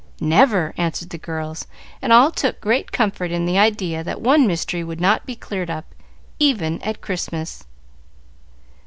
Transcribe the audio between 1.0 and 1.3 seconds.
the